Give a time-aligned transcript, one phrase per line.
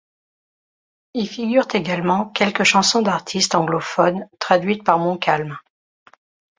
[1.13, 5.59] Y figurent également quelques chansons d'artistes anglophones traduites par Montcalm.